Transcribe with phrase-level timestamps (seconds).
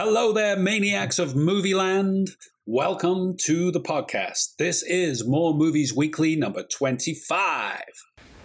[0.00, 2.30] Hello there, maniacs of Movieland.
[2.66, 4.54] Welcome to the podcast.
[4.56, 7.82] This is More Movies Weekly number 25.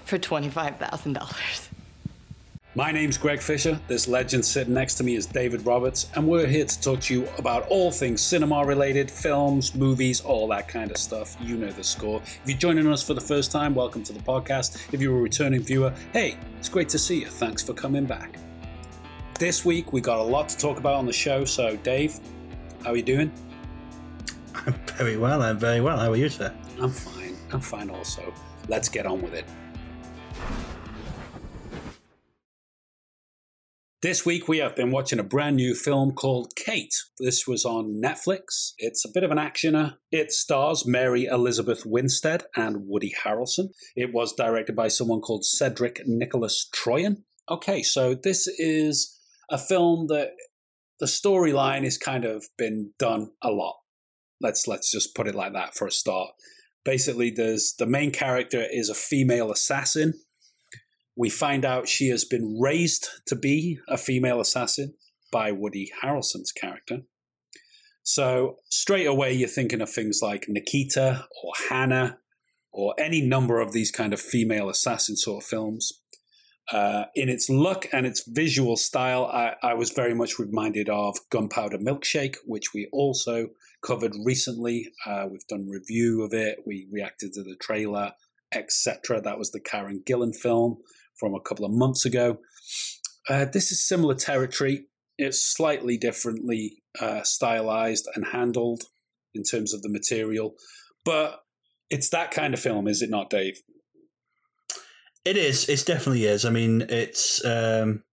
[0.05, 1.67] For $25,000.
[2.73, 3.79] My name's Greg Fisher.
[3.87, 7.13] This legend sitting next to me is David Roberts, and we're here to talk to
[7.13, 11.37] you about all things cinema related films, movies, all that kind of stuff.
[11.39, 12.19] You know the score.
[12.23, 14.91] If you're joining us for the first time, welcome to the podcast.
[14.91, 17.27] If you're a returning viewer, hey, it's great to see you.
[17.27, 18.39] Thanks for coming back.
[19.43, 22.17] This week, we got a lot to talk about on the show, so Dave,
[22.81, 23.29] how are you doing?
[24.55, 25.41] I'm very well.
[25.41, 25.99] I'm very well.
[25.99, 26.55] How are you, sir?
[26.79, 27.35] I'm fine.
[27.51, 28.33] I'm fine also.
[28.69, 29.43] Let's get on with it.
[34.01, 36.95] This week we have been watching a brand new film called Kate.
[37.19, 38.71] This was on Netflix.
[38.77, 39.95] It's a bit of an actioner.
[40.09, 43.71] It stars Mary Elizabeth Winstead and Woody Harrelson.
[43.93, 47.23] It was directed by someone called Cedric Nicolas Troyan.
[47.49, 50.31] Okay, so this is a film that
[50.99, 53.75] the storyline has kind of been done a lot.
[54.41, 56.31] Let's let's just put it like that for a start.
[56.85, 60.13] Basically, there's the main character is a female assassin
[61.15, 64.95] we find out she has been raised to be a female assassin
[65.31, 66.99] by Woody Harrelson's character.
[68.03, 72.17] So straight away, you're thinking of things like Nikita or Hannah
[72.71, 76.01] or any number of these kind of female assassin sort of films.
[76.71, 81.17] Uh, in its look and its visual style, I, I, was very much reminded of
[81.29, 83.49] Gunpowder Milkshake, which we also
[83.85, 84.87] covered recently.
[85.05, 86.59] Uh, we've done review of it.
[86.65, 88.13] We reacted to the trailer,
[88.53, 89.19] etc.
[89.21, 90.77] That was the Karen Gillan film
[91.19, 92.39] from a couple of months ago.
[93.27, 94.85] Uh, this is similar territory.
[95.17, 98.83] It's slightly differently uh, stylized and handled
[99.33, 100.55] in terms of the material,
[101.03, 101.41] but
[101.89, 103.61] it's that kind of film, is it not, Dave?
[105.25, 105.69] It is.
[105.69, 106.45] It definitely is.
[106.45, 108.03] I mean, it's um,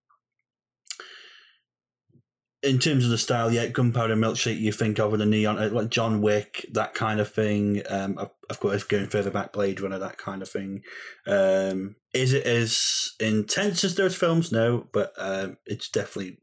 [2.62, 5.70] in terms of the style, yeah, Gunpowder Milkshake, you think of with the neon, uh,
[5.72, 7.82] like John Wick, that kind of thing.
[7.88, 10.82] Um, of, course, going further back, Blade Runner, that kind of thing.
[11.26, 14.52] Um, is it as intense as those films?
[14.52, 16.38] No, but um, it's definitely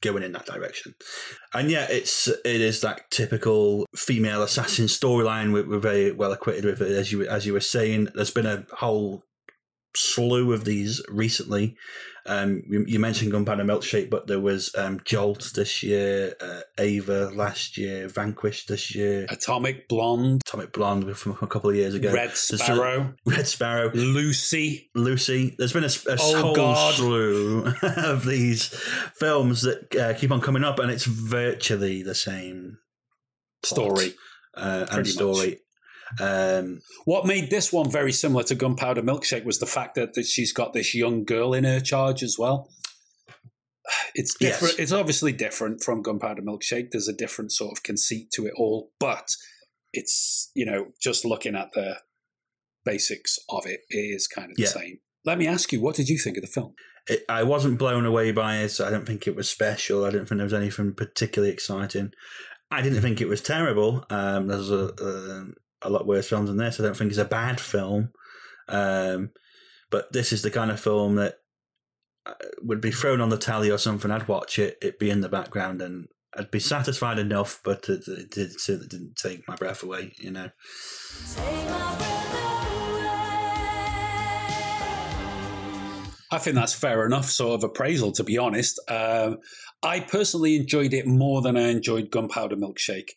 [0.00, 0.94] going in that direction.
[1.54, 5.52] And yeah, it's it is that typical female assassin storyline.
[5.52, 8.08] We're, we're very well acquitted with it, as you as you were saying.
[8.14, 9.24] There's been a whole
[9.96, 11.76] slew of these recently.
[12.28, 17.30] Um, you, you, mentioned Gunpowder Milkshake, but there was um, Jolt this year, uh, Ava
[17.32, 22.12] last year, Vanquish this year, Atomic Blonde, Atomic Blonde from a couple of years ago,
[22.12, 25.54] Red Sparrow, Red Sparrow, Lucy, Lucy.
[25.56, 26.94] There's been a, a oh, whole God.
[26.94, 28.70] slew of these
[29.14, 32.78] films that uh, keep on coming up, and it's virtually the same
[33.62, 34.14] story
[34.56, 35.50] uh, and story.
[35.50, 35.58] Much.
[36.20, 40.26] Um, what made this one very similar to Gunpowder Milkshake was the fact that, that
[40.26, 42.70] she's got this young girl in her charge as well.
[44.14, 44.74] It's different.
[44.74, 44.80] Yes.
[44.80, 46.90] It's obviously different from Gunpowder Milkshake.
[46.90, 49.28] There's a different sort of conceit to it all, but
[49.92, 51.98] it's you know just looking at the
[52.86, 55.00] basics of it, it is kind of the same.
[55.26, 56.74] Let me ask you, what did you think of the film?
[57.08, 58.80] It, I wasn't blown away by it.
[58.80, 60.04] I don't think it was special.
[60.04, 62.12] I don't think there was anything particularly exciting.
[62.70, 64.04] I didn't think it was terrible.
[64.08, 65.46] Um, there's a, a,
[65.82, 66.80] a lot worse films than this.
[66.80, 68.10] I don't think it's a bad film,
[68.68, 69.30] um,
[69.90, 71.36] but this is the kind of film that
[72.26, 74.10] uh, would be thrown on the telly or something.
[74.10, 74.78] I'd watch it.
[74.80, 77.60] It'd be in the background, and I'd be satisfied enough.
[77.64, 80.12] But it, it, it, it didn't take my breath away.
[80.18, 80.50] You know.
[86.32, 88.80] I think that's fair enough sort of appraisal, to be honest.
[88.88, 89.36] Uh,
[89.82, 93.10] I personally enjoyed it more than I enjoyed Gunpowder Milkshake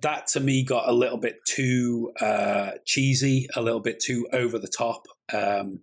[0.00, 4.58] that to me got a little bit too uh, cheesy, a little bit too over
[4.58, 5.80] the top um,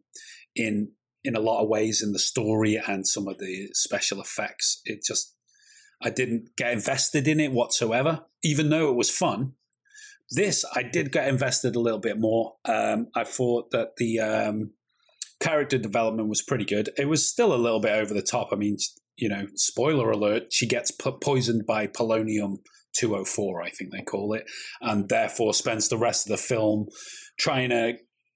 [0.56, 0.92] in
[1.24, 4.82] in a lot of ways in the story and some of the special effects.
[4.86, 5.36] It just
[6.02, 9.54] I didn't get invested in it whatsoever, even though it was fun.
[10.32, 12.56] This I did get invested a little bit more.
[12.66, 14.72] Um, I thought that the um,
[15.40, 16.90] character development was pretty good.
[16.98, 18.50] It was still a little bit over the top.
[18.52, 18.78] I mean,
[19.18, 22.58] you know, spoiler alert: she gets poisoned by polonium
[22.98, 24.50] 204, I think they call it,
[24.82, 26.88] and therefore spends the rest of the film
[27.40, 27.94] trying to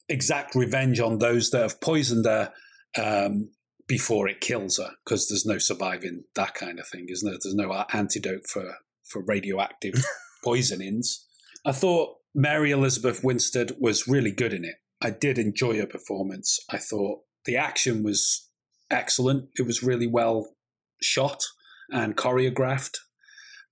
[0.07, 2.51] exact revenge on those that have poisoned her
[2.97, 3.49] um,
[3.87, 7.39] before it kills her, because there's no surviving that kind of thing, isn't there?
[7.41, 9.93] There's no antidote for, for radioactive
[10.43, 11.25] poisonings.
[11.65, 14.75] I thought Mary Elizabeth Winstead was really good in it.
[15.01, 16.59] I did enjoy her performance.
[16.69, 18.49] I thought the action was
[18.89, 19.49] excellent.
[19.55, 20.55] It was really well
[21.01, 21.41] shot
[21.89, 22.97] and choreographed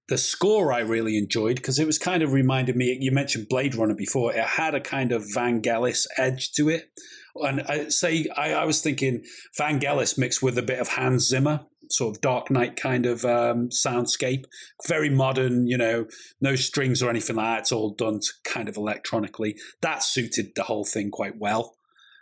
[0.10, 2.98] the score I really enjoyed because it was kind of reminded me.
[3.00, 6.90] You mentioned Blade Runner before; it had a kind of Vangelis edge to it,
[7.36, 9.24] and I say I, I was thinking
[9.60, 13.70] Vangelis mixed with a bit of Hans Zimmer sort of Dark Knight kind of um,
[13.70, 14.46] soundscape.
[14.88, 16.08] Very modern, you know,
[16.42, 17.60] no strings or anything like that.
[17.60, 19.56] It's all done kind of electronically.
[19.82, 21.76] That suited the whole thing quite well.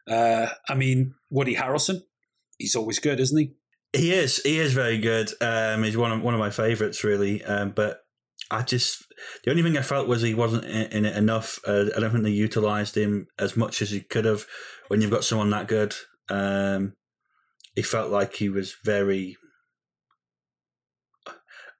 [0.09, 2.01] Uh, I mean, Woody Harrelson,
[2.57, 3.53] he's always good, isn't he?
[3.93, 4.41] He is.
[4.43, 5.31] He is very good.
[5.41, 7.43] Um, he's one of one of my favourites, really.
[7.43, 7.99] Um, but
[8.49, 9.05] I just
[9.43, 11.59] the only thing I felt was he wasn't in, in it enough.
[11.65, 14.45] Uh, I don't think they utilised him as much as he could have.
[14.87, 15.93] When you've got someone that good,
[16.29, 16.93] um,
[17.75, 19.37] he felt like he was very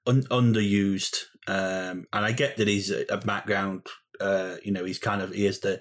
[0.06, 1.24] un- underused.
[1.46, 3.86] Um, and I get that he's a, a background.
[4.20, 5.80] Uh, you know, he's kind of he is the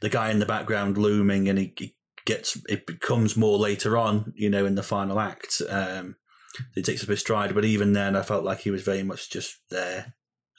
[0.00, 1.94] the guy in the background looming, and he, he
[2.26, 4.32] gets it becomes more later on.
[4.36, 6.16] You know, in the final act, um,
[6.74, 7.54] he takes up his stride.
[7.54, 10.14] But even then, I felt like he was very much just there,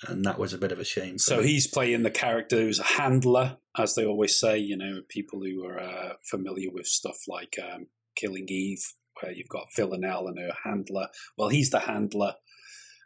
[0.07, 1.17] and that was a bit of a shame.
[1.17, 1.47] So me.
[1.47, 4.57] he's playing the character who's a handler, as they always say.
[4.57, 8.83] You know, people who are uh, familiar with stuff like um, Killing Eve,
[9.21, 11.07] where you've got Villanelle and her handler.
[11.37, 12.35] Well, he's the handler.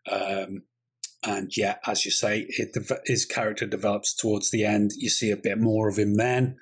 [0.09, 0.63] Um,
[1.23, 4.91] and yeah, as you say, it, his character develops towards the end.
[4.95, 6.55] You see a bit more of him then.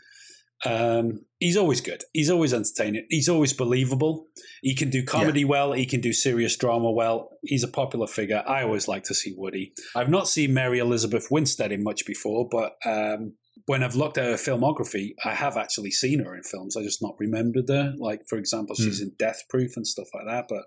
[0.65, 2.03] Um, he's always good.
[2.13, 3.05] He's always entertaining.
[3.09, 4.27] He's always believable.
[4.61, 5.47] He can do comedy yeah.
[5.47, 5.73] well.
[5.73, 7.37] He can do serious drama well.
[7.43, 8.43] He's a popular figure.
[8.47, 9.73] I always like to see Woody.
[9.95, 13.33] I've not seen Mary Elizabeth Winstead in much before, but um,
[13.65, 16.75] when I've looked at her filmography, I have actually seen her in films.
[16.75, 17.93] I just not remembered her.
[17.97, 19.03] Like for example, she's mm.
[19.03, 20.45] in Death Proof and stuff like that.
[20.49, 20.63] But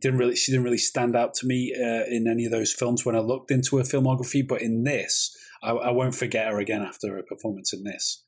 [0.00, 3.06] didn't really she didn't really stand out to me uh, in any of those films
[3.06, 4.46] when I looked into her filmography.
[4.46, 8.24] But in this, I, I, won't forget her again after her performance in this.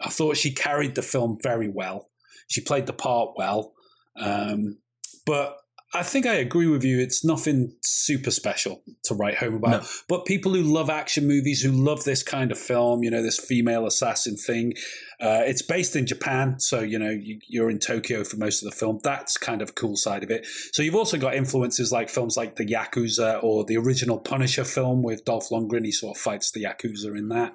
[0.00, 2.10] I thought she carried the film very well.
[2.48, 3.72] She played the part well,
[4.16, 4.78] um,
[5.26, 5.56] but
[5.94, 7.00] I think I agree with you.
[7.00, 9.82] It's nothing super special to write home about.
[9.82, 9.88] No.
[10.06, 13.38] But people who love action movies, who love this kind of film, you know, this
[13.38, 14.74] female assassin thing,
[15.18, 16.60] uh, it's based in Japan.
[16.60, 18.98] So, you know, you, are in Tokyo for most of the film.
[19.02, 20.46] That's kind of a cool side of it.
[20.74, 25.02] So you've also got influences like films like The Yakuza or the original Punisher film
[25.02, 25.86] with Dolph Lundgren.
[25.86, 27.54] He sort of fights the Yakuza in that.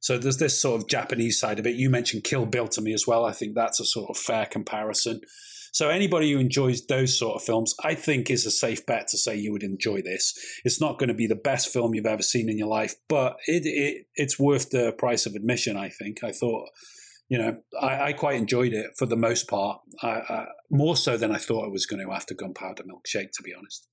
[0.00, 1.76] So there's this sort of Japanese side of it.
[1.76, 3.24] You mentioned Kill Bill to me as well.
[3.24, 5.20] I think that's a sort of fair comparison.
[5.72, 9.18] So anybody who enjoys those sort of films, I think is a safe bet to
[9.18, 10.34] say you would enjoy this.
[10.64, 13.36] It's not going to be the best film you've ever seen in your life, but
[13.46, 15.76] it, it it's worth the price of admission.
[15.76, 16.24] I think.
[16.24, 16.68] I thought,
[17.28, 21.16] you know, I, I quite enjoyed it for the most part, I, I, more so
[21.16, 23.30] than I thought I was going to after Gunpowder Milkshake.
[23.34, 23.86] To be honest.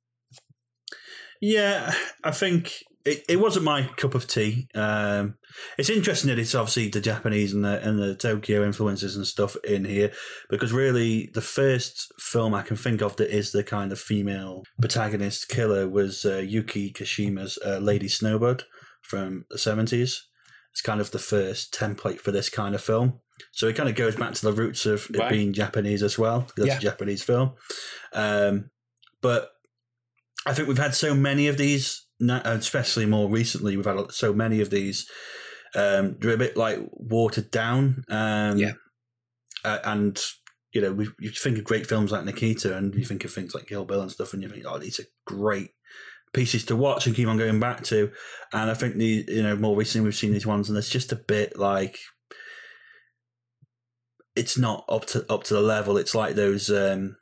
[1.40, 1.94] Yeah,
[2.24, 2.74] I think
[3.08, 4.68] it, it wasn't my cup of tea.
[4.76, 5.36] Um,
[5.78, 9.56] it's interesting that it's obviously the Japanese and the and the Tokyo influences and stuff
[9.64, 10.12] in here,
[10.50, 14.64] because really the first film I can think of that is the kind of female
[14.80, 18.64] protagonist killer was uh, Yuki Kashima's uh, Lady Snowblood
[19.02, 20.28] from the seventies.
[20.72, 23.20] It's kind of the first template for this kind of film.
[23.52, 25.30] So it kind of goes back to the roots of it right.
[25.30, 26.48] being Japanese as well.
[26.56, 26.78] That's yeah.
[26.78, 27.54] a Japanese film.
[28.14, 28.70] Um,
[29.22, 29.52] but
[30.46, 34.62] I think we've had so many of these especially more recently, we've had so many
[34.62, 35.10] of these.
[35.76, 38.04] Um, they're a bit like watered down.
[38.10, 38.74] Um, yeah.
[39.64, 40.20] Uh, and
[40.74, 43.54] you know, we, you think of great films like Nikita, and you think of things
[43.56, 45.72] like Kill Bill and stuff, and you think, oh, these are great
[46.34, 48.12] pieces to watch and keep on going back to.
[48.54, 51.12] And I think the you know more recently we've seen these ones, and it's just
[51.12, 52.00] a bit like
[54.36, 55.98] it's not up to up to the level.
[55.98, 57.18] It's like those um,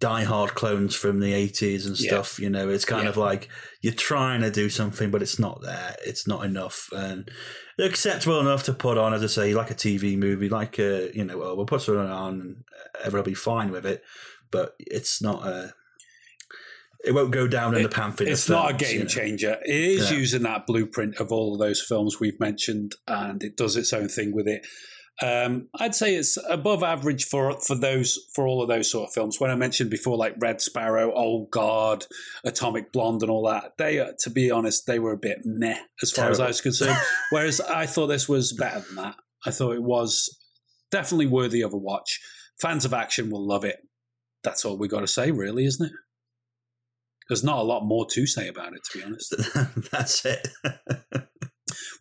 [0.00, 2.44] die-hard clones from the 80s and stuff yeah.
[2.44, 3.08] you know it's kind yeah.
[3.10, 3.48] of like
[3.82, 7.30] you're trying to do something but it's not there it's not enough and
[7.78, 11.24] acceptable enough to put on as i say like a tv movie like a you
[11.24, 12.64] know well, we'll put something on and
[13.04, 14.02] everyone will be fine with it
[14.50, 15.74] but it's not a
[17.04, 18.28] it won't go down in it, the pamphlet.
[18.28, 19.08] It's not a game you know?
[19.08, 19.58] changer.
[19.64, 20.16] It is yeah.
[20.16, 24.08] using that blueprint of all of those films we've mentioned, and it does its own
[24.08, 24.66] thing with it.
[25.22, 29.14] Um, I'd say it's above average for for those for all of those sort of
[29.14, 29.40] films.
[29.40, 32.06] When I mentioned before, like Red Sparrow, Old Guard,
[32.44, 36.10] Atomic Blonde, and all that, they, to be honest, they were a bit meh as
[36.10, 36.32] far Terrible.
[36.32, 36.98] as I was concerned.
[37.30, 39.16] Whereas I thought this was better than that.
[39.46, 40.36] I thought it was
[40.90, 42.20] definitely worthy of a watch.
[42.60, 43.76] Fans of action will love it.
[44.42, 45.92] That's all we got to say, really, isn't it?
[47.28, 49.34] There's not a lot more to say about it, to be honest.
[49.90, 50.46] That's it.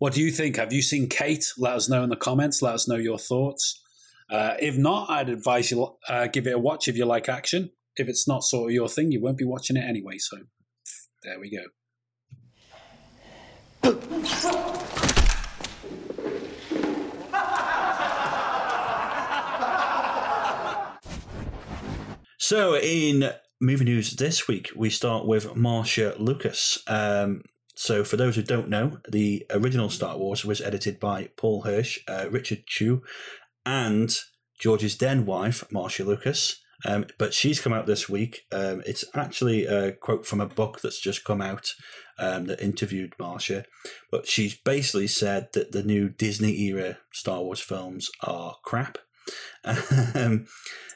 [0.06, 0.58] What do you think?
[0.58, 1.52] Have you seen Kate?
[1.58, 2.62] Let us know in the comments.
[2.62, 3.82] Let us know your thoughts.
[4.30, 7.72] Uh, if not, I'd advise you uh, give it a watch if you like action.
[7.96, 10.20] If it's not sort of your thing, you won't be watching it anyway.
[10.20, 10.38] So
[11.24, 11.64] there we go.
[22.38, 26.78] So, in movie news this week, we start with Marcia Lucas.
[26.86, 27.42] Um,
[27.76, 32.00] so, for those who don't know, the original Star Wars was edited by Paul Hirsch,
[32.08, 33.04] uh, Richard Chew,
[33.66, 34.18] and
[34.60, 36.62] George's then wife, Marcia Lucas.
[36.86, 38.46] Um, but she's come out this week.
[38.52, 41.74] Um, it's actually a quote from a book that's just come out
[42.20, 43.66] um, that interviewed Marcia.
[44.12, 48.98] But she's basically said that the new Disney era Star Wars films are crap.
[50.16, 50.46] Um,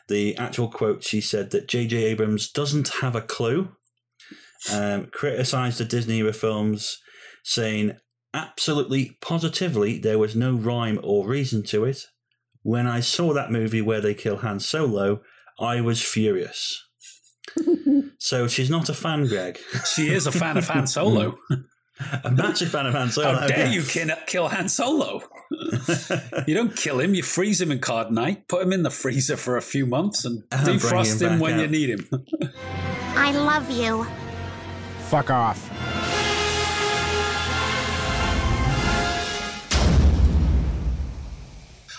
[0.07, 2.03] the actual quote she said that J.J.
[2.03, 3.75] Abrams doesn't have a clue,
[4.71, 6.99] um, criticized the Disney era films,
[7.43, 7.93] saying,
[8.33, 12.05] absolutely positively, there was no rhyme or reason to it.
[12.61, 15.21] When I saw that movie where they kill Han Solo,
[15.59, 16.83] I was furious.
[18.19, 19.59] so she's not a fan, Greg.
[19.85, 21.37] She is a fan of Han Solo.
[22.23, 23.33] a massive fan of Han Solo.
[23.33, 25.21] How dare you kill Han Solo?
[26.47, 29.57] you don't kill him, you freeze him in Carbonite, put him in the freezer for
[29.57, 31.61] a few months, and defrost him, him when out.
[31.61, 32.07] you need him.
[33.15, 34.05] I love you.
[35.09, 35.69] Fuck off.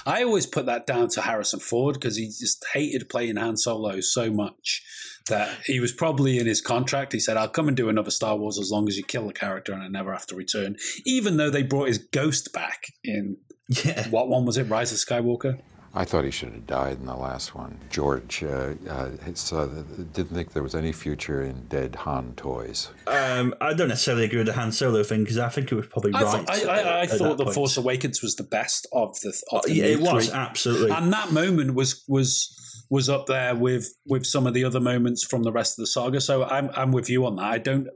[0.06, 4.00] I always put that down to Harrison Ford because he just hated playing Han Solo
[4.00, 4.84] so much
[5.28, 7.12] that he was probably in his contract.
[7.12, 9.32] He said, I'll come and do another Star Wars as long as you kill the
[9.32, 10.76] character and I never have to return.
[11.04, 13.38] Even though they brought his ghost back in
[13.84, 14.08] yeah.
[14.08, 14.64] what one was it?
[14.64, 15.60] Rise of Skywalker?
[15.92, 17.80] I thought he should have died in the last one.
[17.90, 19.66] George uh, uh, uh,
[20.12, 22.90] didn't think there was any future in dead Han toys.
[23.08, 25.88] Um, I don't necessarily agree with the Han Solo thing because I think it was
[25.88, 26.46] probably I right.
[26.46, 27.54] Thought, I, I, I thought the point.
[27.54, 29.36] Force Awakens was the best of the.
[29.50, 30.38] Of the yeah, it was three.
[30.38, 32.56] absolutely, and that moment was was
[32.88, 35.88] was up there with with some of the other moments from the rest of the
[35.88, 36.20] saga.
[36.20, 37.44] So I'm I'm with you on that.
[37.44, 37.88] I don't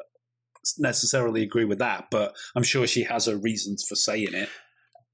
[0.79, 4.49] necessarily agree with that, but I'm sure she has her reasons for saying it.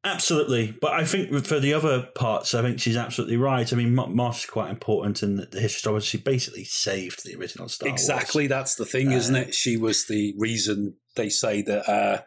[0.02, 3.70] Absolutely, but I think for the other parts, I think she's absolutely right.
[3.70, 6.00] I mean, Marcia's quite important in the history.
[6.00, 8.48] She basically saved the original Star exactly, Wars.
[8.48, 9.54] that's the thing, uh, isn't it?
[9.54, 12.22] She was the reason they say that uh,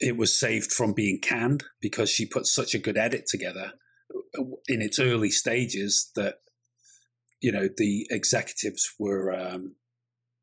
[0.00, 3.74] it was saved from being canned because she put such a good edit together
[4.66, 6.40] in its early stages that
[7.40, 9.76] you know the executives were um,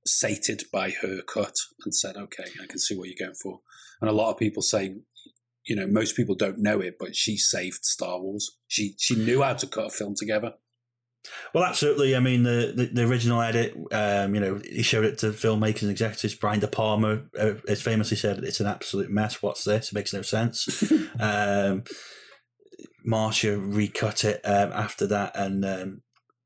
[0.06, 3.60] sated by her cut and said, "Okay, I can see what you're going for."
[4.00, 4.96] And a lot of people say
[5.66, 8.58] you know, most people don't know it, but she saved Star Wars.
[8.68, 10.54] She she knew how to cut a film together.
[11.54, 12.16] Well, absolutely.
[12.16, 15.84] I mean, the, the, the original edit, um, you know, he showed it to filmmakers
[15.84, 16.34] and executives.
[16.34, 19.42] Brian De Palma uh, has famously said, "It's an absolute mess.
[19.42, 19.90] What's this?
[19.90, 21.84] It makes no sense." um,
[23.06, 26.02] Marcia recut it um, after that, and um,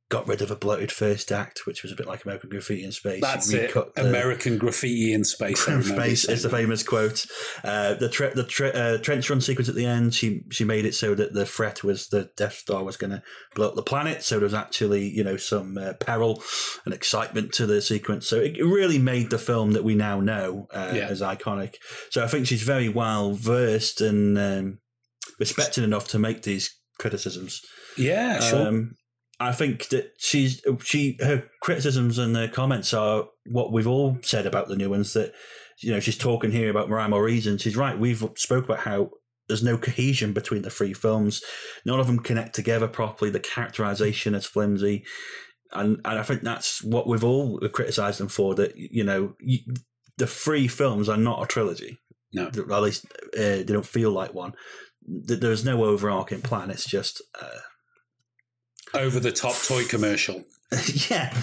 [0.10, 2.92] got rid of a bloated first act, which was a bit like American Graffiti in
[2.92, 3.22] Space.
[3.22, 3.74] That's it.
[3.74, 5.62] The, American Graffiti in Space.
[5.62, 7.26] space is the famous quote.
[7.64, 10.86] Uh, the tre- the tre- uh, trench run sequence at the end, she she made
[10.86, 13.24] it so that the threat was the Death Star was going to
[13.56, 14.24] blow up the planet.
[14.24, 16.44] So there was actually you know some uh, peril
[16.86, 18.28] and excitement to the sequence.
[18.28, 21.08] So it really made the film that we now know uh, yeah.
[21.08, 21.76] as iconic.
[22.12, 24.80] So I think she's very well versed and um,
[25.40, 27.62] respected enough to make these criticisms.
[27.98, 28.68] Yeah, sure.
[28.68, 28.96] Um,
[29.40, 34.46] I think that she's she her criticisms and her comments are what we've all said
[34.46, 35.14] about the new ones.
[35.14, 35.34] That
[35.80, 37.58] you know she's talking here about rhyme or reason.
[37.58, 38.00] She's right.
[38.00, 39.12] We've spoke about how
[39.48, 41.44] there's no cohesion between the three films.
[41.86, 43.30] None of them connect together properly.
[43.30, 45.04] The characterization is flimsy,
[45.74, 48.56] and and I think that's what we've all criticised them for.
[48.56, 49.60] That you know you,
[50.18, 52.00] the three films are not a trilogy.
[52.34, 53.06] No, at least
[53.38, 54.54] uh, they don't feel like one.
[55.06, 56.70] There's no overarching plan.
[56.70, 57.22] It's just.
[57.40, 57.60] Uh,
[58.96, 60.44] over the top toy commercial.
[61.10, 61.36] yeah.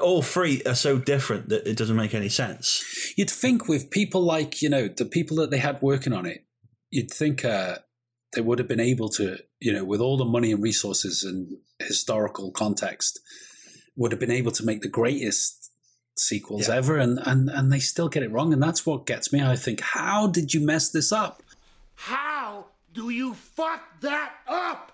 [0.00, 3.12] All three are so different that it doesn't make any sense.
[3.16, 6.44] You'd think with people like, you know, the people that they had working on it,
[6.90, 7.76] you'd think uh,
[8.32, 11.58] they would have been able to, you know, with all the money and resources and
[11.78, 13.20] historical context,
[13.96, 15.70] would have been able to make the greatest
[16.16, 16.76] sequels yeah.
[16.76, 19.56] ever and, and and they still get it wrong and that's what gets me i
[19.56, 21.42] think how did you mess this up
[21.96, 24.92] how do you fuck that up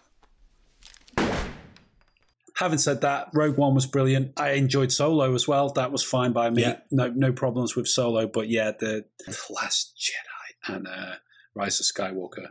[2.60, 4.38] having said that, Rogue One was brilliant.
[4.38, 5.70] I enjoyed Solo as well.
[5.70, 6.62] That was fine by me.
[6.62, 6.76] Yeah.
[6.90, 8.26] No, no problems with Solo.
[8.26, 11.14] But yeah, the, the Last Jedi and uh,
[11.54, 12.48] Rise of Skywalker.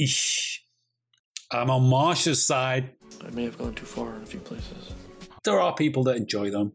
[0.00, 0.60] Eesh.
[1.50, 2.94] I'm on Marcia's side.
[3.24, 4.92] I may have gone too far in a few places.
[5.44, 6.72] There are people that enjoy them.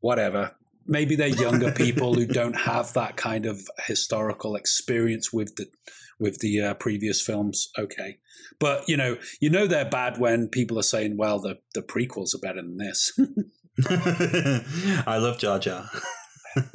[0.00, 0.56] Whatever.
[0.86, 5.66] Maybe they're younger people who don't have that kind of historical experience with the
[6.18, 7.70] with the uh, previous films.
[7.78, 8.18] Okay,
[8.58, 12.34] but you know, you know they're bad when people are saying, "Well, the the prequels
[12.34, 13.12] are better than this."
[15.06, 15.88] I love Jar Jar.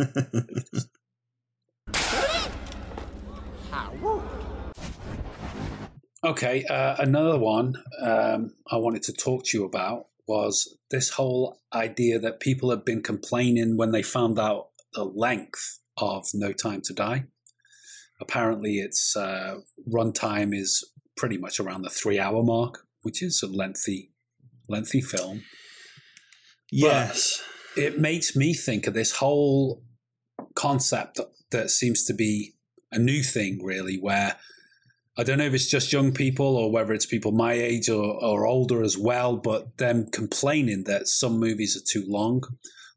[6.24, 11.60] okay, uh, another one um, I wanted to talk to you about was this whole
[11.74, 16.82] idea that people had been complaining when they found out the length of No Time
[16.86, 17.26] to Die.
[18.20, 19.58] Apparently, its uh,
[19.90, 20.84] runtime is
[21.16, 24.12] pretty much around the three hour mark, which is a lengthy,
[24.68, 25.44] lengthy film.
[26.72, 27.42] Yes.
[27.78, 29.84] it makes me think of this whole
[30.56, 31.20] concept
[31.52, 32.56] that seems to be
[32.92, 34.38] a new thing, really, where
[35.18, 38.04] I don't know if it's just young people or whether it's people my age or,
[38.24, 42.44] or older as well, but them complaining that some movies are too long,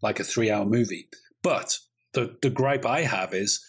[0.02, 1.08] like a three hour movie.
[1.42, 1.78] But
[2.12, 3.64] the, the gripe I have is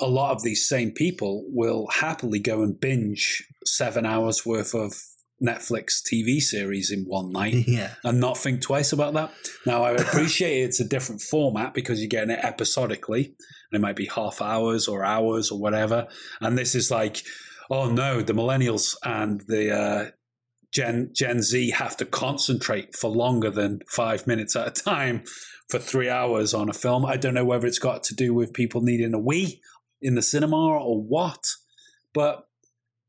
[0.00, 4.94] a lot of these same people will happily go and binge seven hours worth of
[5.42, 7.94] Netflix TV series in one night Yeah.
[8.04, 9.32] and not think twice about that.
[9.64, 13.34] Now, I appreciate it's a different format because you're getting it episodically, and
[13.72, 16.08] it might be half hours or hours or whatever.
[16.40, 17.22] And this is like,
[17.70, 20.10] oh no, the millennials and the uh,
[20.72, 25.22] Gen Gen Z have to concentrate for longer than five minutes at a time
[25.68, 27.04] for three hours on a film.
[27.06, 29.60] I don't know whether it's got to do with people needing a wee
[30.02, 31.44] in the cinema or what,
[32.14, 32.44] but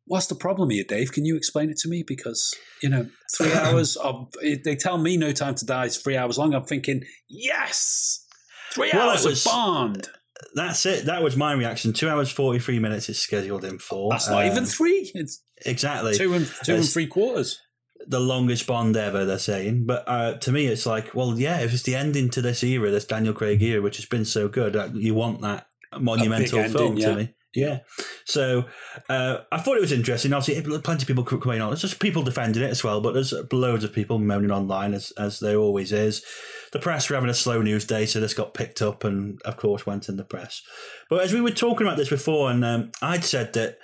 [0.06, 1.12] what's the problem here, Dave?
[1.12, 2.04] Can you explain it to me?
[2.06, 2.54] Because
[2.84, 6.38] you know, three hours of they tell me No Time to Die is three hours
[6.38, 6.54] long.
[6.54, 8.26] I'm thinking, yes,
[8.74, 10.10] three Well, hours was- of Bond.
[10.56, 11.06] That's it.
[11.06, 11.94] That was my reaction.
[11.94, 14.10] Two hours forty three minutes is scheduled in for.
[14.10, 15.12] That's not even Um, three.
[15.14, 17.60] It's exactly two and two and three quarters.
[18.08, 19.26] the longest Bond ever.
[19.26, 22.42] They're saying, but uh, to me, it's like, well, yeah, if it's the ending to
[22.42, 25.68] this era, this Daniel Craig era, which has been so good, uh, you want that
[26.00, 27.10] monumental ending, film yeah.
[27.10, 27.34] to me.
[27.54, 27.80] Yeah.
[28.24, 28.66] So
[29.10, 30.32] uh, I thought it was interesting.
[30.32, 31.70] Obviously, plenty of people coming on.
[31.70, 35.12] There's just people defending it as well, but there's loads of people moaning online, as,
[35.18, 36.24] as there always is.
[36.72, 39.58] The press were having a slow news day, so this got picked up and, of
[39.58, 40.62] course, went in the press.
[41.10, 43.80] But as we were talking about this before, and um, I'd said that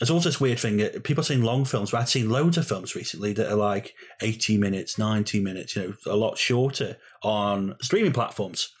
[0.00, 2.58] there's also this weird thing that people are seeing long films, but I'd seen loads
[2.58, 6.96] of films recently that are like 80 minutes, 90 minutes, you know, a lot shorter
[7.22, 8.72] on streaming platforms.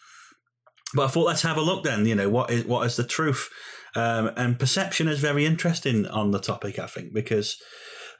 [0.94, 3.04] But I thought, let's have a look then, you know, what is, what is the
[3.04, 3.48] truth?
[3.94, 7.60] Um, and perception is very interesting on the topic, I think, because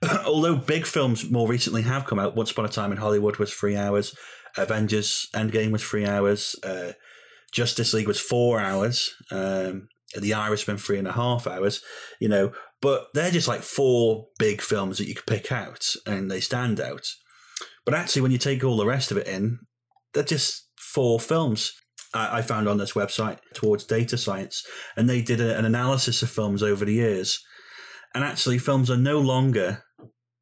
[0.26, 3.52] although big films more recently have come out, Once Upon a Time in Hollywood was
[3.52, 4.14] three hours,
[4.57, 6.93] Avengers Endgame was three hours, uh,
[7.52, 9.88] Justice League was four hours, um,
[10.19, 11.83] The Irishman three and a half hours,
[12.21, 16.31] you know, but they're just like four big films that you could pick out and
[16.31, 17.07] they stand out.
[17.85, 19.61] But actually, when you take all the rest of it in,
[20.12, 21.73] they're just four films.
[22.14, 26.31] I found on this website towards data science, and they did a, an analysis of
[26.31, 27.42] films over the years.
[28.14, 29.85] And actually, films are no longer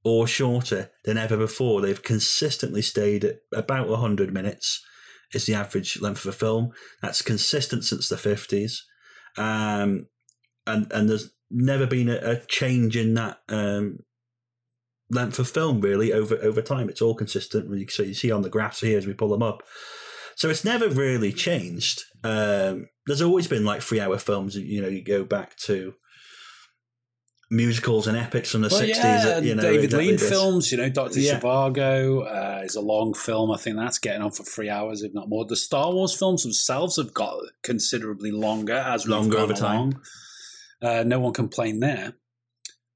[0.05, 1.81] or shorter than ever before.
[1.81, 4.85] They've consistently stayed at about 100 minutes,
[5.33, 6.73] is the average length of a film.
[7.03, 8.79] That's consistent since the 50s.
[9.37, 10.09] Um,
[10.67, 13.99] and, and there's never been a, a change in that um,
[15.11, 16.89] length of film, really, over, over time.
[16.89, 17.91] It's all consistent.
[17.91, 19.63] So you see on the graphs here as we pull them up.
[20.41, 22.03] So it's never really changed.
[22.25, 24.57] Um, there's always been like three hour films.
[24.57, 25.93] You know, you go back to
[27.51, 28.95] musicals and epics from the Well, 60s.
[28.97, 31.41] yeah, you know, David Lean films, you know, Doctor Yeah.
[31.41, 33.51] Zhivago uh, is a long film.
[33.51, 35.45] I think that's getting on for three hours, if not more.
[35.47, 39.77] The Star Wars films themselves have got considerably longer as we've Longer gone over time.
[39.77, 40.01] along.
[40.81, 42.15] Uh, no one complained there.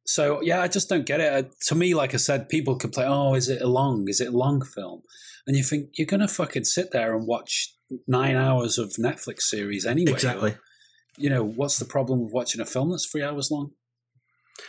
[0.07, 1.30] So yeah, I just don't get it.
[1.44, 4.09] Uh, to me, like I said, people complain, "Oh, is it a long?
[4.09, 5.02] Is it a long film?"
[5.46, 7.74] And you think you're gonna fucking sit there and watch
[8.09, 10.12] nine hours of Netflix series anyway.
[10.12, 10.57] Exactly.
[11.18, 13.70] You know, what's the problem with watching a film that's three hours long?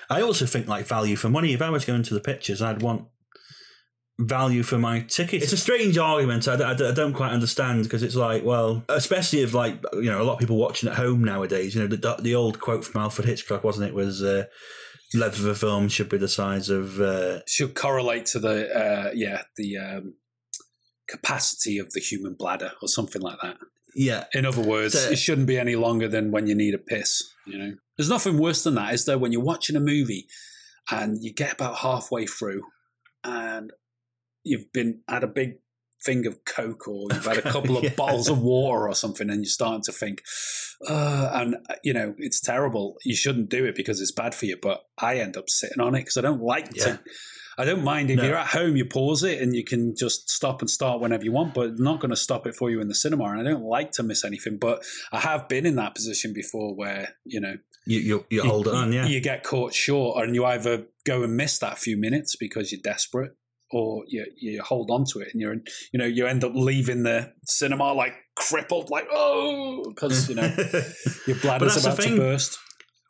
[0.10, 1.54] I also think like value for money.
[1.54, 3.08] If I was going to the pictures, I'd want
[4.20, 5.44] value for my ticket.
[5.44, 6.48] It's a strange argument.
[6.48, 10.22] I, I- I don't quite understand because it's like, well, especially if like you know
[10.22, 11.76] a lot of people watching at home nowadays.
[11.76, 13.94] You know, the the old quote from Alfred Hitchcock wasn't it?
[13.96, 14.46] Was uh,
[15.14, 19.12] length of a film should be the size of uh, should correlate to the uh,
[19.14, 20.14] yeah the um,
[21.08, 23.58] capacity of the human bladder or something like that.
[23.96, 24.26] yeah.
[24.34, 27.24] In other words, So- it shouldn't be any longer than when you need a piss.
[27.46, 29.18] You know, there's nothing worse than that, is there?
[29.18, 30.28] When you're watching a movie
[30.92, 32.64] and you get about halfway through
[33.24, 33.72] and
[34.44, 35.60] you've been had a big
[36.04, 37.94] thing of coke or you've had a couple of Yeah.
[37.96, 40.22] bottles of water or something and you're starting to think
[40.88, 44.56] uh, and you know it's terrible you shouldn't do it because it's bad for you
[44.62, 46.84] but i end up sitting on it because i don't like Yeah.
[46.84, 47.00] to
[47.58, 48.24] i don't mind if No.
[48.26, 51.32] you're at home you pause it and you can just stop and start whenever you
[51.32, 53.64] want but not going to stop it for you in the cinema and i don't
[53.64, 57.56] like to miss anything but i have been in that position before where you know
[57.86, 59.06] You you, you hold it on, yeah.
[59.06, 62.82] you get caught short, and you either go and miss that few minutes because you're
[62.82, 63.34] desperate,
[63.72, 65.54] or you you hold on to it, and you're
[65.94, 70.50] you know you end up leaving the cinema like crippled, like oh, because you know
[71.28, 72.58] your bladder's about to burst.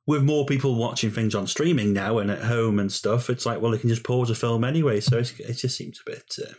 [0.08, 3.60] With more people watching things on streaming now and at home and stuff, it's like,
[3.60, 5.00] well, they can just pause a film anyway.
[5.02, 6.36] So it's, it just seems a bit.
[6.42, 6.54] Uh,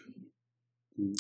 [0.99, 1.15] Mm.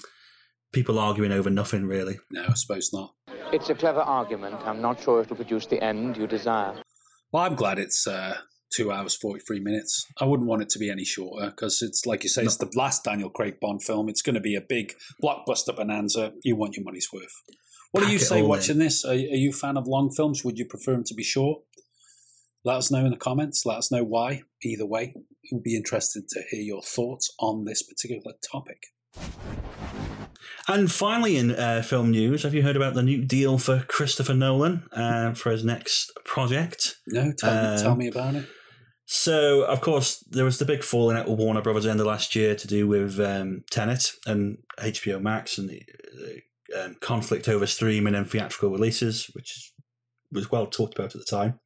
[0.73, 2.19] people arguing over nothing, really.
[2.31, 3.15] No, I suppose not.
[3.53, 4.57] It's a clever argument.
[4.65, 6.81] I'm not sure it'll produce the end you desire.
[7.31, 8.39] Well, I'm glad it's uh,
[8.75, 10.07] two hours forty three minutes.
[10.19, 12.71] I wouldn't want it to be any shorter because it's like you say, it's the
[12.75, 14.09] last Daniel Craig Bond film.
[14.09, 16.33] It's going to be a big blockbuster bonanza.
[16.43, 17.35] You want your money's worth.
[17.93, 18.81] What do you it say watching in.
[18.81, 19.05] this?
[19.05, 20.43] Are, are you a fan of long films?
[20.45, 21.63] Would you prefer them to be short?
[22.67, 23.65] Let us know in the comments.
[23.65, 24.43] Let us know why.
[24.65, 25.15] Either way,
[25.53, 28.87] would be interested to hear your thoughts on this particular topic.
[30.67, 34.35] And finally, in uh, film news, have you heard about the new deal for Christopher
[34.35, 36.97] Nolan uh, for his next project?
[37.07, 38.49] No, tell, me, Um, tell me about it.
[39.05, 42.35] So, of course, there was the big falling out with Warner Brothers end of last
[42.35, 45.85] year to do with um, Tenet and HBO Max and the,
[46.17, 49.73] the um, conflict over streaming and theatrical releases, which
[50.33, 51.61] was well talked about at the time.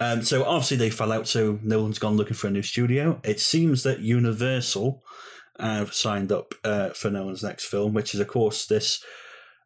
[0.00, 3.20] Um, so, obviously, they fell out, so Nolan's gone looking for a new studio.
[3.24, 5.02] It seems that Universal
[5.58, 9.02] have signed up uh, for Nolan's next film, which is, of course, this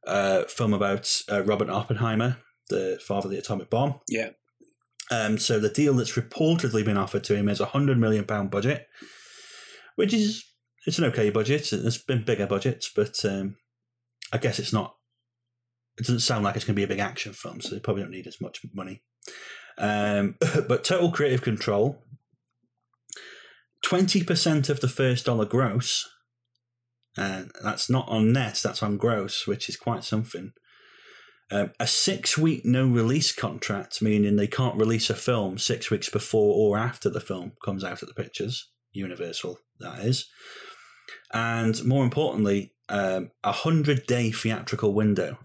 [0.07, 2.39] uh, film about uh, Robert Oppenheimer,
[2.69, 4.01] the father of the atomic bomb.
[4.09, 4.31] Yeah.
[5.11, 8.51] Um, so the deal that's reportedly been offered to him is a hundred million pound
[8.51, 8.87] budget,
[9.97, 10.45] which is
[10.87, 11.69] it's an okay budget.
[11.73, 13.57] There's been bigger budgets, but um,
[14.33, 14.95] I guess it's not.
[15.99, 18.03] It doesn't sound like it's going to be a big action film, so they probably
[18.03, 19.03] don't need as much money.
[19.81, 20.37] Um,
[20.69, 21.99] but total creative control,
[23.83, 26.09] twenty percent of the first dollar gross,
[27.17, 28.61] and that's not on net.
[28.63, 30.53] That's on gross, which is quite something.
[31.53, 36.09] Um, a six week no release contract, meaning they can't release a film six weeks
[36.09, 38.69] before or after the film comes out at the pictures.
[38.93, 40.29] Universal, that is.
[41.33, 45.39] And more importantly, um, a hundred day theatrical window,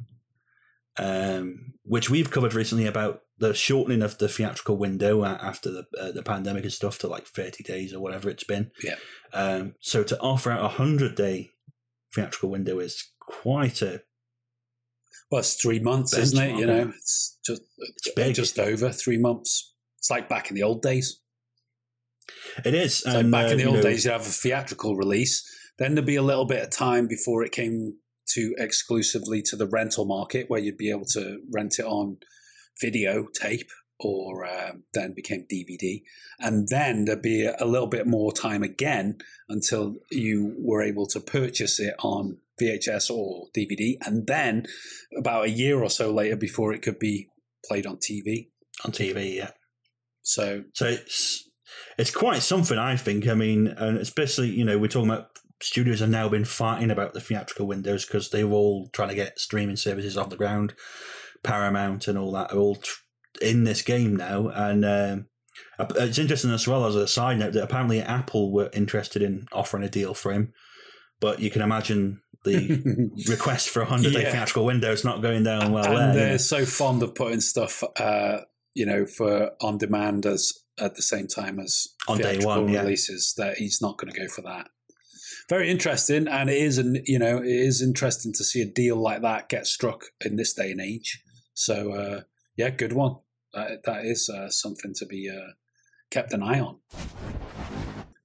[0.98, 6.12] um, which we've covered recently about the shortening of the theatrical window after the uh,
[6.12, 8.72] the pandemic and stuff to like thirty days or whatever it's been.
[8.82, 8.96] Yeah.
[9.34, 11.52] Um, so to offer out a hundred day
[12.14, 14.04] theatrical window is quite a
[15.30, 16.58] Well, it's three months, isn't it?
[16.58, 18.36] You know, it's just It's big.
[18.36, 19.74] just over three months.
[19.98, 21.22] It's like back in the old days.
[22.64, 23.04] It is.
[23.04, 25.44] It's like back uh, in the old know, days, you'd have a theatrical release.
[25.78, 27.98] Then there'd be a little bit of time before it came
[28.34, 32.18] to exclusively to the rental market, where you'd be able to rent it on
[32.82, 36.02] video tape, or um, then became DVD.
[36.40, 41.20] And then there'd be a little bit more time again until you were able to
[41.20, 44.66] purchase it on VHS or DVD, and then
[45.18, 47.30] about a year or so later before it could be
[47.66, 48.50] played on TV.
[48.84, 49.36] on TV.
[49.36, 49.52] Yeah.
[50.22, 51.50] So So it's
[51.98, 53.28] it's quite something, I think.
[53.28, 55.30] I mean, and especially you know we're talking about
[55.62, 59.16] studios have now been fighting about the theatrical windows because they were all trying to
[59.16, 60.74] get streaming services off the ground.
[61.44, 63.02] Paramount and all that are all tr-
[63.42, 65.26] in this game now, and um,
[65.96, 69.84] it's interesting as well as a side note that apparently Apple were interested in offering
[69.84, 70.54] a deal for him,
[71.20, 74.32] but you can imagine the request for a hundred day Yeah.
[74.32, 76.30] theatrical window is not going down well and there.
[76.30, 78.40] they're so fond of putting stuff, uh,
[78.74, 82.82] you know, for on demand as at the same time as On day one, yeah.
[82.82, 84.68] releases that he's not going to go for that.
[85.48, 88.96] Very interesting, and it is, an you know, it is interesting to see a deal
[88.96, 91.22] like that get struck in this day and age.
[91.54, 92.22] So, uh,
[92.58, 93.18] yeah, good one.
[93.54, 95.54] That, that is uh, something to be uh,
[96.10, 96.78] kept an eye on.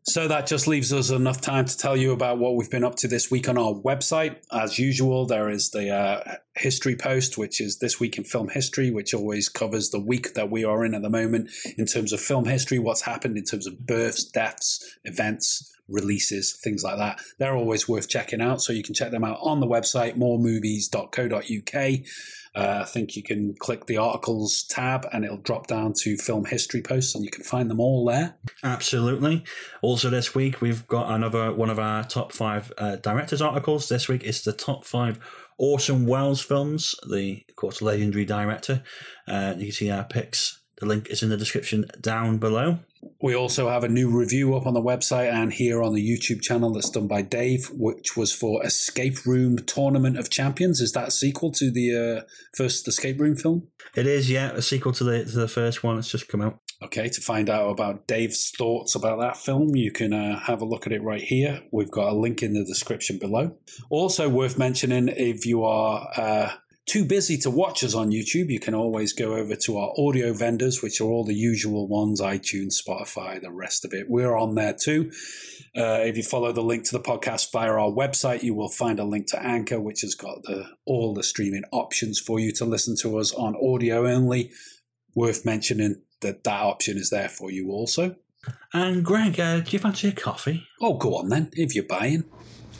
[0.05, 2.97] So that just leaves us enough time to tell you about what we've been up
[2.97, 4.39] to this week on our website.
[4.51, 8.91] As usual, there is the uh, history post, which is this week in film history,
[8.91, 12.21] which always covers the week that we are in at the moment in terms of
[12.21, 17.20] film history, what's happened in terms of births, deaths, events, releases, things like that.
[17.38, 18.62] They're always worth checking out.
[18.62, 22.00] So you can check them out on the website, moremovies.co.uk.
[22.53, 26.46] Uh, I think you can click the articles tab and it'll drop down to film
[26.46, 28.35] history posts and you can find them all there.
[28.64, 29.44] Absolutely.
[29.83, 33.88] Also, this week we've got another one of our top five uh, directors articles.
[33.88, 35.20] This week is the top five
[35.59, 36.94] Orson Welles films.
[37.09, 38.83] The, of course, legendary director.
[39.29, 40.60] Uh, you can see our picks.
[40.81, 42.81] The link is in the description down below.
[43.23, 46.40] We also have a new review up on the website and here on the YouTube
[46.40, 50.81] channel that's done by Dave, which was for Escape Room Tournament of Champions.
[50.81, 52.23] Is that a sequel to the uh,
[52.57, 53.69] first Escape Room film?
[53.95, 55.99] It is, yeah, a sequel to the to the first one.
[55.99, 56.61] It's just come out.
[56.83, 60.64] Okay, to find out about Dave's thoughts about that film, you can uh, have a
[60.64, 61.62] look at it right here.
[61.71, 63.59] We've got a link in the description below.
[63.90, 66.53] Also, worth mentioning if you are uh,
[66.90, 70.33] too busy to watch us on YouTube, you can always go over to our audio
[70.33, 74.07] vendors, which are all the usual ones iTunes, Spotify, the rest of it.
[74.09, 75.12] We're on there too.
[75.76, 78.98] Uh, if you follow the link to the podcast via our website, you will find
[78.98, 82.64] a link to Anchor, which has got the all the streaming options for you to
[82.64, 84.50] listen to us on audio only.
[85.14, 88.16] Worth mentioning that that option is there for you also.
[88.74, 90.66] And Greg, uh, do you fancy a coffee?
[90.81, 92.24] Oh, go on then, if you're buying.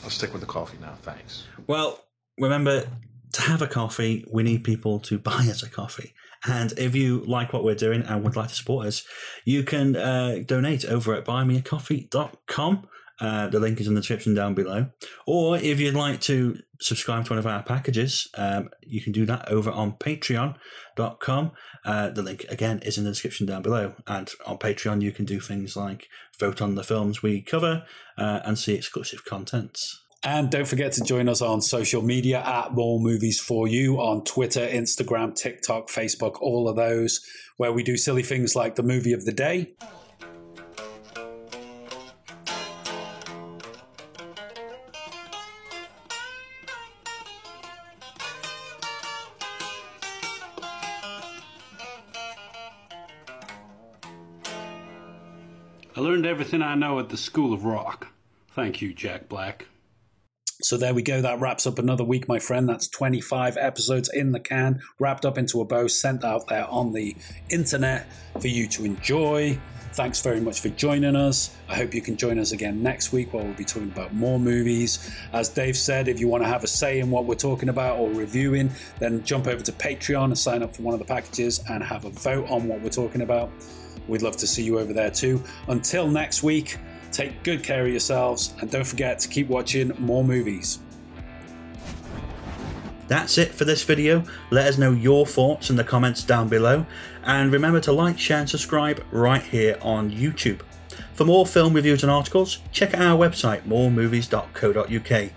[0.03, 1.45] I'll stick with the coffee now, thanks.
[1.67, 2.03] Well,
[2.37, 2.87] remember
[3.33, 6.13] to have a coffee, we need people to buy us a coffee.
[6.45, 9.03] And if you like what we're doing and would like to support us,
[9.45, 12.87] you can uh, donate over at buymeacoffee.com.
[13.19, 14.87] Uh, the link is in the description down below.
[15.27, 19.27] Or if you'd like to subscribe to one of our packages, um, you can do
[19.27, 21.51] that over on patreon.com.
[21.85, 23.93] Uh, the link, again, is in the description down below.
[24.07, 26.07] And on Patreon, you can do things like
[26.39, 27.85] vote on the films we cover
[28.17, 29.77] uh, and see exclusive content.
[30.23, 34.23] And don't forget to join us on social media at More Movies For You on
[34.23, 37.25] Twitter, Instagram, TikTok, Facebook, all of those,
[37.57, 39.73] where we do silly things like the movie of the day.
[55.95, 58.07] I learned everything I know at the School of Rock.
[58.55, 59.65] Thank you, Jack Black.
[60.63, 61.21] So there we go.
[61.21, 62.67] That wraps up another week, my friend.
[62.67, 66.93] That's 25 episodes in the can, wrapped up into a bow, sent out there on
[66.93, 67.15] the
[67.49, 68.07] internet
[68.39, 69.59] for you to enjoy.
[69.93, 71.53] Thanks very much for joining us.
[71.67, 74.39] I hope you can join us again next week where we'll be talking about more
[74.39, 75.13] movies.
[75.33, 77.99] As Dave said, if you want to have a say in what we're talking about
[77.99, 81.61] or reviewing, then jump over to Patreon and sign up for one of the packages
[81.69, 83.51] and have a vote on what we're talking about.
[84.07, 85.43] We'd love to see you over there too.
[85.67, 86.77] Until next week,
[87.11, 90.79] take good care of yourselves and don't forget to keep watching more movies.
[93.07, 94.23] That's it for this video.
[94.51, 96.85] Let us know your thoughts in the comments down below.
[97.23, 100.61] And remember to like, share, and subscribe right here on YouTube.
[101.13, 105.31] For more film reviews and articles, check out our website, moremovies.co.uk.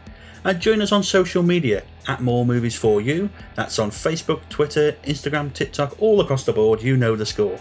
[0.44, 3.28] And join us on social media at More Movies For You.
[3.56, 6.80] That's on Facebook, Twitter, Instagram, TikTok, all across the board.
[6.80, 7.58] You know the score.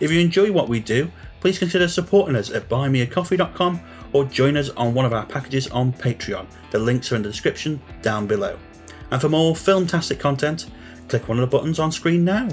[0.00, 1.12] If you enjoy what we do,
[1.46, 3.80] please consider supporting us at buymeacoffee.com
[4.12, 6.44] or join us on one of our packages on Patreon.
[6.72, 8.58] The links are in the description down below.
[9.12, 10.66] And for more filmtastic content,
[11.06, 12.48] click one of the buttons on screen now.